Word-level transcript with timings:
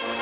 Yeah, 0.00 0.14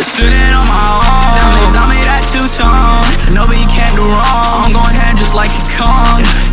sitting 0.00 0.52
on 0.52 0.68
my 0.68 0.76
own. 0.76 1.02
Diamonds 1.34 1.76
on 1.80 1.88
me, 1.88 1.96
that 2.04 2.22
two-tone. 2.28 3.34
Nobody 3.34 3.64
can 3.72 3.96
do 3.96 4.04
wrong. 4.04 4.68
I'm 4.68 4.72
going 4.76 4.94
hand 4.94 5.16
just 5.16 5.34
like 5.34 5.50
a 5.50 5.64
Kong. 5.74 6.43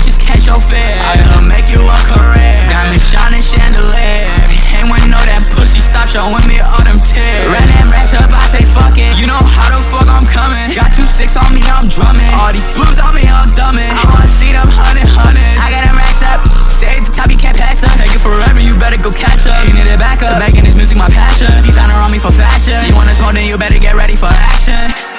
Bitches, 0.00 0.16
catch 0.16 0.48
your 0.48 0.60
fare. 0.60 0.96
I 1.04 1.20
could 1.20 1.44
make 1.44 1.68
you 1.68 1.84
a 1.84 1.98
career. 2.08 2.56
Diamond 2.72 3.02
shining 3.04 3.44
chandelier. 3.44 4.32
Ain't 4.80 4.88
wanna 4.88 5.12
know 5.12 5.20
that 5.20 5.44
pussy, 5.52 5.84
stop 5.84 6.08
showing 6.08 6.46
me 6.48 6.56
all 6.64 6.80
them 6.88 6.96
tears. 7.04 7.44
Ran 7.44 7.68
them 7.68 7.92
racks 7.92 8.16
up, 8.16 8.32
I 8.32 8.40
say 8.48 8.64
fuck 8.64 8.96
it. 8.96 9.12
You 9.20 9.28
know 9.28 9.36
how 9.36 9.68
the 9.68 9.80
fuck 9.84 10.08
I'm 10.08 10.24
coming. 10.24 10.72
Got 10.72 10.96
two 10.96 11.04
six 11.04 11.36
on 11.36 11.52
me, 11.52 11.60
I'm 11.68 11.84
drumming. 11.92 12.32
All 12.40 12.52
these 12.54 12.72
blues 12.72 12.96
on 13.04 13.12
me, 13.12 13.28
I'm 13.28 13.52
thumbing. 13.52 13.84
I 13.84 14.02
wanna 14.08 14.30
see 14.30 14.56
them 14.56 14.68
hundred 14.72 15.04
hundreds. 15.04 15.60
I 15.60 15.68
got 15.68 15.82
them 15.84 15.96
racks 16.00 16.22
up. 16.24 16.40
Stay 16.72 16.96
at 16.96 17.04
the 17.04 17.12
top, 17.12 17.28
you 17.28 17.36
can't 17.36 17.58
pass 17.58 17.84
up. 17.84 17.92
Take 18.00 18.16
it 18.16 18.22
forever, 18.24 18.60
you 18.62 18.72
better 18.80 18.96
go 18.96 19.12
catch 19.12 19.44
up. 19.44 19.60
He 19.68 19.76
need 19.76 19.90
it 19.90 20.00
back 20.00 20.24
up. 20.24 20.40
Making 20.40 20.64
this 20.64 20.74
music 20.78 20.96
my 20.96 21.10
passion. 21.12 21.52
Designer 21.60 22.00
on 22.00 22.08
me 22.08 22.18
for 22.18 22.32
fashion. 22.32 22.80
You 22.88 22.96
wanna 22.96 23.12
smoke, 23.12 23.36
then 23.36 23.44
you 23.44 23.58
better 23.60 23.76
get 23.76 23.92
ready 23.92 24.16
for 24.16 24.32
action. 24.32 25.09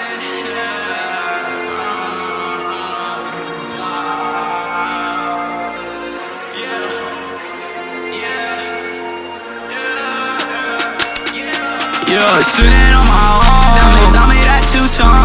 Yeah, 12.12 12.44
sitting 12.44 12.92
on 12.92 13.08
my 13.08 13.16
own. 13.16 13.48
Diamonds 13.72 14.16
on 14.20 14.28
me, 14.28 14.36
that 14.44 14.68
two-tone. 14.68 15.08
Nobody 15.08 15.21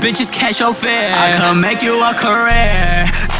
bitches, 0.00 0.32
catch 0.32 0.60
your 0.60 0.74
fare. 0.74 1.14
I 1.14 1.36
can 1.36 1.60
make 1.60 1.82
you 1.82 2.02
a 2.02 2.14
career. 2.14 3.39